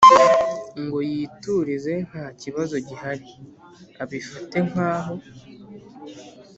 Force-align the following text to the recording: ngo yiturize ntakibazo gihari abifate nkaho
ngo 0.83 0.97
yiturize 1.11 1.93
ntakibazo 2.09 2.75
gihari 2.87 3.29
abifate 4.03 4.57
nkaho 4.69 5.15